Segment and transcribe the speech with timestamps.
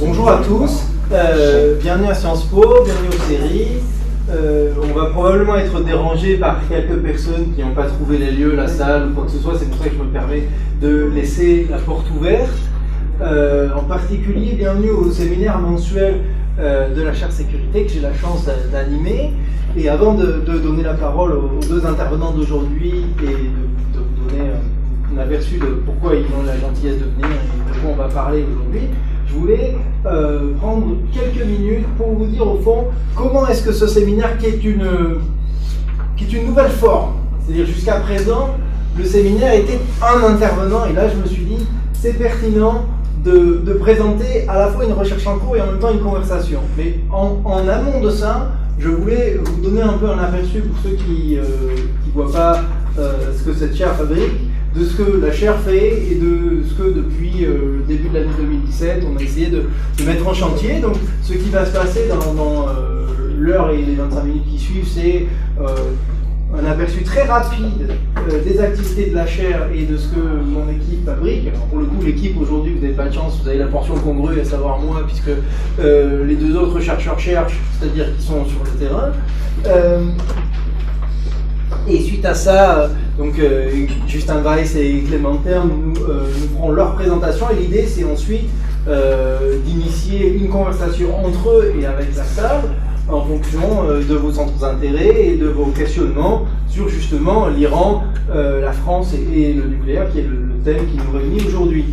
[0.00, 3.68] Bonjour à tous, euh, bienvenue à Sciences Po, bienvenue aux séries.
[4.30, 8.54] Euh, on va probablement être dérangé par quelques personnes qui n'ont pas trouvé les lieux,
[8.54, 10.44] la salle ou quoi que ce soit, c'est pour ça que je me permets
[10.80, 12.48] de laisser la porte ouverte.
[13.22, 16.20] Euh, en particulier, bienvenue au séminaire mensuel
[16.58, 19.32] de la chaire sécurité que j'ai la chance d'animer.
[19.76, 24.50] Et avant de, donner la parole aux, deux intervenants d'aujourd'hui et de, de, vous donner
[25.12, 28.08] un aperçu de pourquoi ils ont la gentillesse de venir et de quoi on va
[28.08, 28.88] parler aujourd'hui,
[29.28, 29.76] je voulais
[30.06, 34.46] euh, prendre quelques minutes pour vous dire au fond comment est-ce que ce séminaire qui
[34.46, 34.86] est une,
[36.16, 38.56] qui est une nouvelle forme, c'est-à-dire jusqu'à présent,
[38.96, 42.86] le séminaire était un intervenant et là je me suis dit c'est pertinent
[43.24, 46.00] de, de, présenter à la fois une recherche en cours et en même temps une
[46.00, 46.60] conversation.
[46.76, 50.96] Mais en, amont de ça, je voulais vous donner un peu un aperçu pour ceux
[50.96, 51.76] qui ne euh,
[52.14, 52.60] voient pas
[52.98, 56.74] euh, ce que cette chaire fabrique de ce que la chaire fait et de ce
[56.74, 57.46] que depuis
[59.18, 60.80] le début de l'année 2017, on a essayé de, mettre en chantier.
[60.80, 63.06] Donc ce qui va se passer dans, euh,
[63.38, 65.26] l'heure et les 25 minutes qui suivent, c'est
[65.60, 65.66] euh,
[66.56, 67.88] un aperçu très rapide
[68.44, 71.52] des activités de la chaire et de ce que mon équipe fabrique.
[71.70, 74.40] Pour le coup, l'équipe aujourd'hui, vous n'avez pas de chance, vous avez la portion congrue,
[74.40, 75.30] à savoir moi, puisque
[75.78, 79.12] les deux autres chercheurs cherchent, c'est-à-dire qu'ils sont sur le terrain.
[81.90, 83.70] Et suite à ça, euh, donc euh,
[84.06, 88.48] Justin Weiss et Clément Terme nous, euh, nous feront leur présentation et l'idée c'est ensuite
[89.64, 92.62] d'initier une conversation entre eux et avec la salle
[93.08, 99.14] en fonction de vos centres d'intérêt et de vos questionnements sur justement l'Iran, la France
[99.14, 101.84] et, le nucléaire qui est le, thème qui nous réunit aujourd'hui.